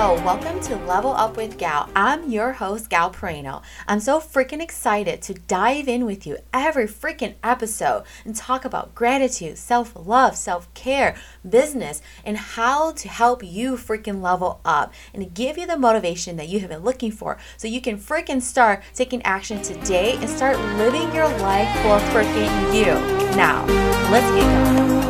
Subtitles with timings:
[0.00, 1.90] welcome to Level Up with Gal.
[1.94, 3.62] I'm your host, Gal Peraino.
[3.86, 8.94] I'm so freaking excited to dive in with you every freaking episode and talk about
[8.94, 15.34] gratitude, self love, self care, business, and how to help you freaking level up and
[15.34, 18.82] give you the motivation that you have been looking for so you can freaking start
[18.94, 22.94] taking action today and start living your life for freaking you.
[23.36, 23.66] Now,
[24.10, 25.09] let's get going.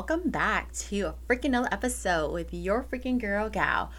[0.00, 3.90] Welcome back to a freaking another episode with your freaking girl gal.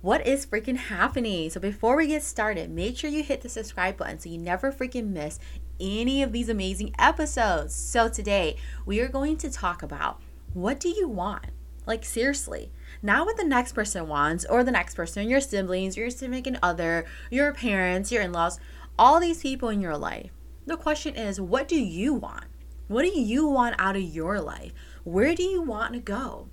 [0.00, 1.50] What is freaking happening?
[1.50, 4.70] So before we get started, make sure you hit the subscribe button so you never
[4.70, 5.40] freaking miss
[5.80, 7.74] any of these amazing episodes.
[7.74, 10.20] So today, we are going to talk about
[10.54, 11.46] what do you want?
[11.84, 12.70] Like seriously,
[13.02, 17.06] not what the next person wants or the next person, your siblings, your significant other,
[17.28, 18.60] your parents, your in-laws,
[18.96, 20.30] all these people in your life.
[20.66, 22.44] The question is, what do you want?
[22.90, 24.72] What do you want out of your life?
[25.04, 26.48] Where do you want to go?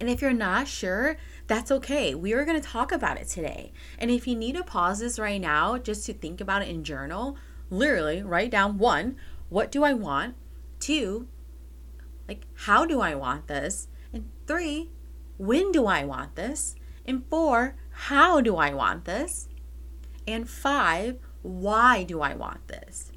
[0.00, 1.16] And if you're not sure,
[1.46, 2.12] that's okay.
[2.12, 3.72] We are going to talk about it today.
[3.96, 6.82] And if you need to pause this right now just to think about it in
[6.82, 7.36] journal,
[7.70, 9.14] literally write down one,
[9.48, 10.34] what do I want?
[10.80, 11.28] Two,
[12.26, 13.86] like, how do I want this?
[14.12, 14.90] And three,
[15.38, 16.74] when do I want this?
[17.06, 19.46] And four, how do I want this?
[20.26, 23.12] And five, why do I want this?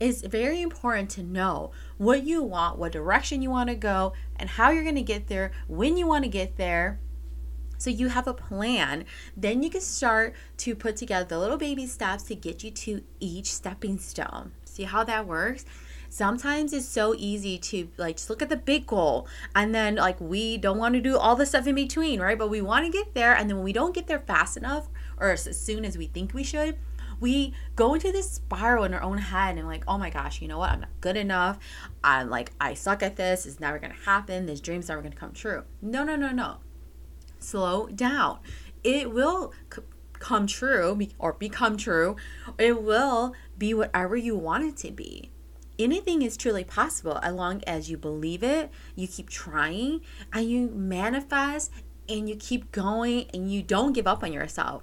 [0.00, 4.48] It's very important to know what you want, what direction you want to go, and
[4.48, 6.98] how you're going to get there, when you want to get there.
[7.76, 9.04] So you have a plan.
[9.36, 13.02] Then you can start to put together the little baby steps to get you to
[13.20, 14.52] each stepping stone.
[14.64, 15.66] See how that works?
[16.08, 20.20] Sometimes it's so easy to like just look at the big goal and then like
[20.20, 22.38] we don't want to do all the stuff in between, right?
[22.38, 24.88] But we want to get there and then when we don't get there fast enough
[25.18, 26.76] or as soon as we think we should,
[27.20, 30.48] we go into this spiral in our own head and like, oh my gosh, you
[30.48, 30.70] know what?
[30.70, 31.58] I'm not good enough.
[32.02, 33.46] I'm like, I suck at this.
[33.46, 34.46] It's never going to happen.
[34.46, 35.64] This dream's never going to come true.
[35.82, 36.56] No, no, no, no.
[37.38, 38.40] Slow down.
[38.82, 39.82] It will c-
[40.14, 42.16] come true or become true.
[42.58, 45.30] It will be whatever you want it to be.
[45.78, 50.68] Anything is truly possible as long as you believe it, you keep trying, and you
[50.68, 51.72] manifest
[52.06, 54.82] and you keep going and you don't give up on yourself.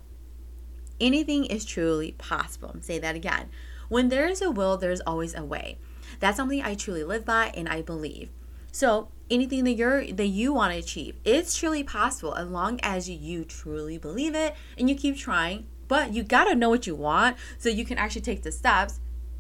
[1.00, 2.75] Anything is truly possible.
[2.81, 3.50] Say that again.
[3.90, 5.78] When there is a will, there's always a way.
[6.19, 8.30] That's something I truly live by and I believe.
[8.72, 13.09] So anything that you're that you want to achieve, it's truly possible as long as
[13.09, 15.68] you truly believe it and you keep trying.
[15.88, 19.00] But you gotta know what you want so you can actually take the steps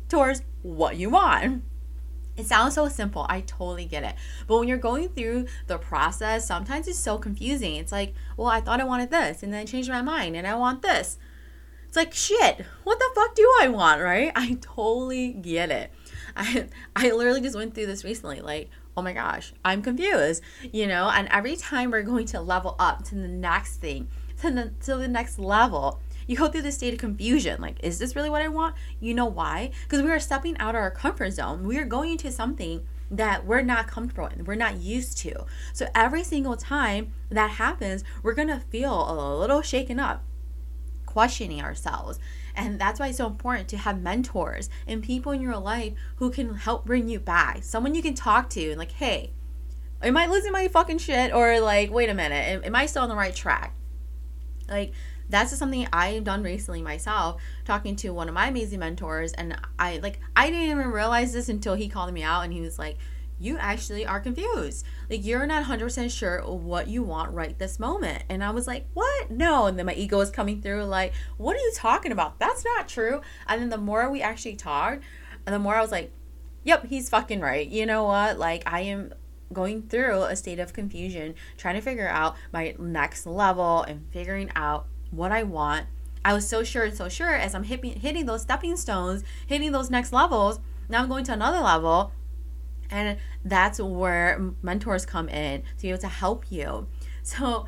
[0.09, 1.63] towards what you want.
[2.37, 3.25] It sounds so simple.
[3.27, 4.15] I totally get it.
[4.45, 7.75] But when you're going through the process, sometimes it's so confusing.
[7.75, 10.45] It's like, well, I thought I wanted this, and then I changed my mind, and
[10.45, 11.17] I want this.
[11.97, 12.63] Like shit.
[12.83, 14.31] What the fuck do I want, right?
[14.35, 15.91] I totally get it.
[16.35, 18.39] I I literally just went through this recently.
[18.39, 21.09] Like, oh my gosh, I'm confused, you know.
[21.09, 24.09] And every time we're going to level up to the next thing,
[24.41, 27.59] to the to the next level, you go through this state of confusion.
[27.59, 28.75] Like, is this really what I want?
[28.99, 29.71] You know why?
[29.81, 31.65] Because we are stepping out of our comfort zone.
[31.65, 35.47] We are going into something that we're not comfortable in, we're not used to.
[35.73, 40.23] So every single time that happens, we're gonna feel a little shaken up
[41.17, 42.19] questioning ourselves.
[42.53, 46.29] And that's why it's so important to have mentors and people in your life who
[46.29, 47.63] can help bring you back.
[47.63, 49.31] Someone you can talk to and like, hey,
[50.03, 51.33] am I losing my fucking shit?
[51.33, 53.73] Or like, wait a minute, am I still on the right track?
[54.69, 54.93] Like,
[55.27, 59.33] that's just something I've done recently myself, talking to one of my amazing mentors.
[59.33, 62.61] And I like I didn't even realize this until he called me out and he
[62.61, 62.99] was like,
[63.39, 64.85] you actually are confused.
[65.09, 68.23] Like you're not 100% sure what you want right this moment.
[68.29, 69.31] And I was like, "What?
[69.31, 72.39] No." And then my ego is coming through like, "What are you talking about?
[72.39, 75.03] That's not true." And then the more we actually talked,
[75.45, 76.11] and the more I was like,
[76.63, 78.39] "Yep, he's fucking right." You know what?
[78.39, 79.13] Like I am
[79.53, 84.51] going through a state of confusion, trying to figure out my next level and figuring
[84.55, 85.85] out what I want.
[86.25, 89.71] I was so sure and so sure as I'm hitting hitting those stepping stones, hitting
[89.71, 90.59] those next levels.
[90.89, 92.11] Now I'm going to another level
[92.89, 96.87] and that's where mentors come in to be able to help you.
[97.23, 97.65] So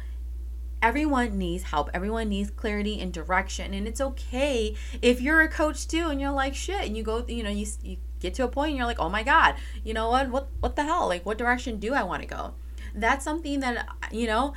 [0.81, 1.89] everyone needs help.
[1.93, 3.73] Everyone needs clarity and direction.
[3.73, 7.25] And it's okay if you're a coach too and you're like shit and you go,
[7.27, 9.93] you know, you, you get to a point and you're like, oh my God, you
[9.93, 10.29] know what?
[10.29, 11.07] What what the hell?
[11.07, 12.53] Like what direction do I want to go?
[12.95, 14.53] That's something that you know,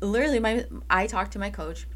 [0.00, 1.86] literally my I talked to my coach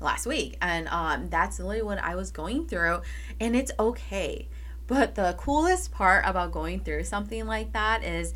[0.00, 3.00] last week and um that's literally what I was going through
[3.40, 4.46] and it's okay
[4.86, 8.34] but the coolest part about going through something like that is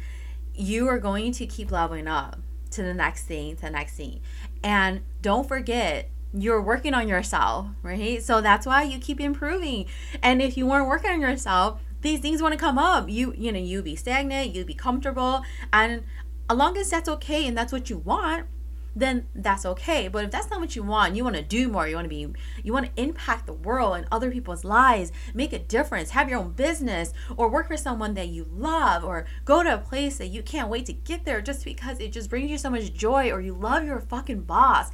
[0.55, 4.21] you are going to keep leveling up to the next thing, to the next thing.
[4.63, 8.23] And don't forget you're working on yourself, right?
[8.23, 9.87] So that's why you keep improving.
[10.23, 13.09] And if you weren't working on yourself, these things want to come up.
[13.09, 15.43] You you know, you'd be stagnant, you'd be comfortable,
[15.73, 16.05] and
[16.49, 18.47] as long as that's okay and that's what you want,
[18.95, 20.09] then that's okay.
[20.09, 22.09] But if that's not what you want, you want to do more, you want to
[22.09, 22.29] be
[22.63, 26.41] you want to impact the world and other people's lives, make a difference, have your
[26.41, 30.29] own business or work for someone that you love or go to a place that
[30.29, 33.31] you can't wait to get there just because it just brings you so much joy
[33.31, 34.91] or you love your fucking boss.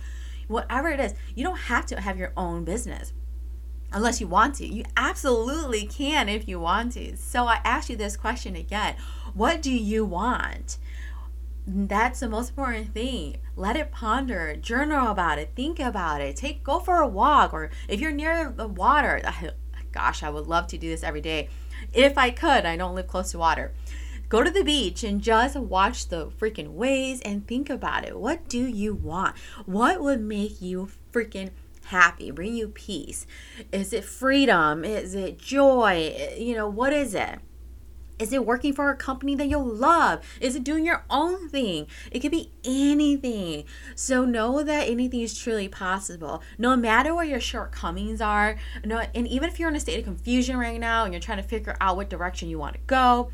[0.48, 3.12] Whatever it is, you don't have to have your own business
[3.92, 4.66] unless you want to.
[4.66, 7.16] You absolutely can if you want to.
[7.16, 8.96] So I ask you this question again.
[9.34, 10.78] What do you want?
[11.66, 13.38] That's the most important thing.
[13.56, 14.54] Let it ponder.
[14.54, 15.52] Journal about it.
[15.56, 16.36] Think about it.
[16.36, 19.20] Take go for a walk or if you're near the water
[19.96, 21.48] gosh i would love to do this every day.
[21.92, 23.72] If i could i don't live close to water.
[24.28, 28.18] Go to the beach and just watch the freaking waves and think about it.
[28.18, 29.36] What do you want?
[29.66, 31.50] What would make you freaking
[31.86, 32.32] happy?
[32.32, 33.24] Bring you peace.
[33.70, 34.84] Is it freedom?
[34.84, 36.34] Is it joy?
[36.36, 37.38] You know what is it
[38.18, 40.20] is it working for a company that you love?
[40.40, 41.86] Is it doing your own thing?
[42.10, 43.64] It could be anything.
[43.94, 46.42] So know that anything is truly possible.
[46.56, 50.04] No matter what your shortcomings are, no, and even if you're in a state of
[50.04, 53.30] confusion right now and you're trying to figure out what direction you want to go,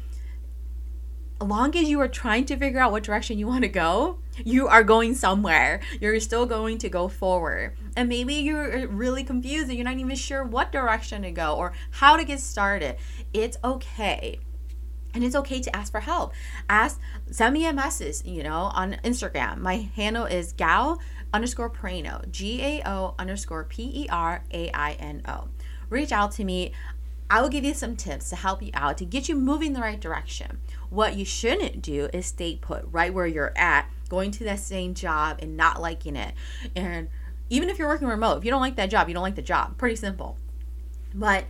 [1.40, 4.18] as long as you are trying to figure out what direction you want to go,
[4.44, 5.80] you are going somewhere.
[6.00, 7.76] You're still going to go forward.
[7.96, 11.56] And maybe you're uh, really confused and you're not even sure what direction to go
[11.56, 12.96] or how to get started.
[13.32, 14.38] It's okay
[15.14, 16.32] and it's okay to ask for help.
[16.68, 17.00] Ask
[17.30, 19.58] send me a message you know on instagram.
[19.58, 21.00] My handle is gal
[21.32, 25.48] underscore Peraino, g-a-o underscore p-e-r-a-i-n-o
[25.92, 26.72] reach out to me.
[27.30, 29.72] I will give you some tips to help you out to get you moving in
[29.74, 30.58] the right direction.
[30.90, 34.92] What you shouldn't do is stay put right where you're at going to that same
[34.92, 36.34] job and not liking it.
[36.74, 37.08] And
[37.48, 39.42] even if you're working remote if you don't like that job you don't like the
[39.42, 39.78] job.
[39.78, 40.36] Pretty simple.
[41.14, 41.44] But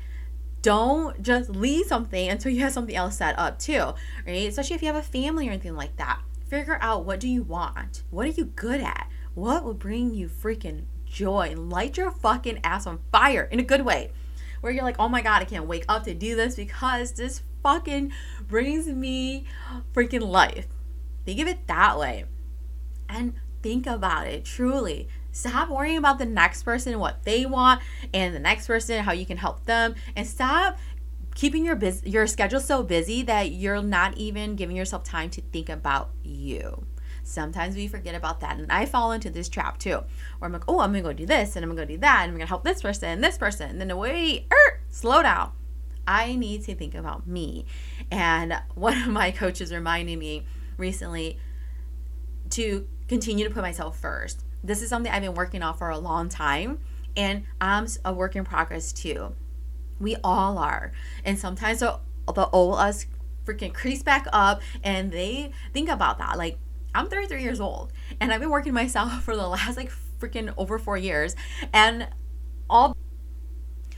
[0.62, 3.93] don't just leave something until you have something else set up too
[4.26, 4.49] right?
[4.49, 6.20] Especially if you have a family or anything like that.
[6.49, 8.05] Figure out what do you want?
[8.11, 9.09] What are you good at?
[9.35, 11.55] What will bring you freaking joy?
[11.56, 14.12] Light your fucking ass on fire in a good way.
[14.61, 17.43] Where you're like oh my god i can't wake up to do this because this
[17.62, 18.12] fucking
[18.47, 19.44] brings me
[19.93, 20.69] freaking life.
[21.25, 22.26] Think of it that way.
[23.09, 27.81] And think about it truly Stop worrying about the next person, what they want,
[28.12, 30.79] and the next person, how you can help them, and stop
[31.34, 35.40] keeping your bus- your schedule so busy that you're not even giving yourself time to
[35.40, 36.84] think about you.
[37.25, 38.58] Sometimes we forget about that.
[38.58, 40.02] And I fall into this trap too,
[40.38, 42.20] where I'm like, oh, I'm gonna go do this and I'm gonna go do that,
[42.23, 43.70] and I'm gonna help this person and this person.
[43.70, 45.52] And then wait, er, slow down.
[46.06, 47.64] I need to think about me.
[48.11, 50.44] And one of my coaches reminded me
[50.76, 51.38] recently
[52.50, 55.99] to continue to put myself first this is something I've been working on for a
[55.99, 56.79] long time,
[57.17, 59.35] and I'm a work in progress too.
[59.99, 60.93] We all are,
[61.25, 63.06] and sometimes the, the old us
[63.44, 66.38] freaking crease back up, and they think about that.
[66.38, 66.59] Like
[66.94, 70.79] I'm 33 years old, and I've been working myself for the last like freaking over
[70.79, 71.37] four years,
[71.73, 72.09] and
[72.71, 72.97] all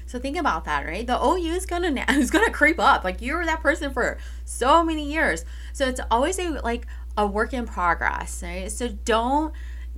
[0.07, 1.07] so think about that, right?
[1.07, 3.05] The OU is gonna is gonna creep up.
[3.05, 5.45] Like you were that person for so many years.
[5.73, 8.71] So it's always a like a work in progress, right?
[8.71, 9.53] So don't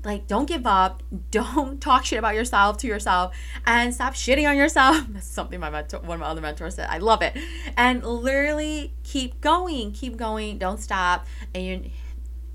[0.06, 1.02] like don't give up.
[1.30, 3.36] Don't talk shit about yourself to yourself
[3.66, 5.04] and stop shitting on yourself.
[5.10, 6.88] That's something my mentor one of my other mentors said.
[6.88, 7.36] I love it.
[7.76, 10.58] And literally keep going keep going.
[10.58, 11.26] Don't stop.
[11.54, 11.90] And you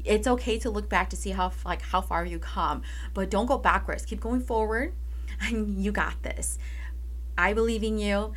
[0.04, 2.82] it's okay to look back to see how like how far you come
[3.14, 4.06] but don't go backwards.
[4.06, 4.94] Keep going forward.
[5.44, 6.60] And you got this.
[7.36, 8.34] I believe in you.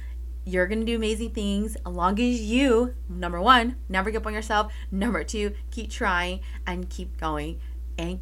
[0.46, 4.34] You're gonna do amazing things as long as you number one never give up on
[4.34, 4.72] yourself.
[4.90, 7.60] Number two keep trying and keep going
[7.98, 8.20] and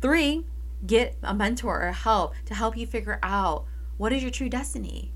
[0.00, 0.44] Three,
[0.86, 3.64] get a mentor or help to help you figure out
[3.96, 5.12] what is your true destiny.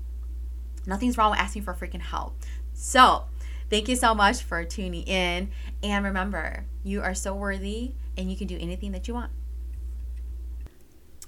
[0.85, 2.35] Nothing's wrong with asking for freaking help.
[2.73, 3.25] So,
[3.69, 5.51] thank you so much for tuning in.
[5.81, 9.31] And remember, you are so worthy and you can do anything that you want.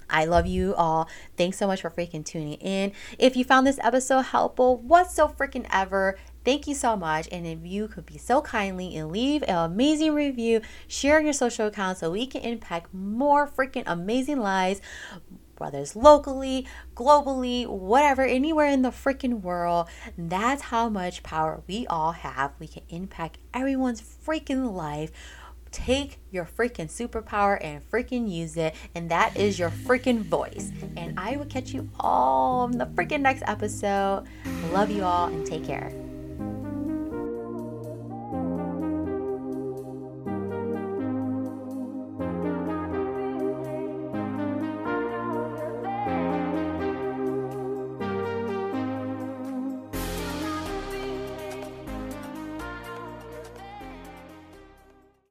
[0.09, 1.09] I love you all.
[1.35, 2.91] Thanks so much for freaking tuning in.
[3.17, 7.27] If you found this episode helpful, what's so freaking ever, Thank you so much.
[7.31, 11.67] And if you could be so kindly and leave an amazing review, share your social
[11.67, 14.79] accounts so we can impact more freaking amazing lives,
[15.57, 19.87] whether it's locally, globally, whatever, anywhere in the freaking world.
[20.17, 22.53] That's how much power we all have.
[22.59, 25.11] We can impact everyone's freaking life
[25.71, 28.73] take your freaking superpower and freaking use it.
[28.95, 30.71] And that is your freaking voice.
[30.95, 34.25] And I will catch you all in the freaking next episode.
[34.71, 35.91] Love you all and take care.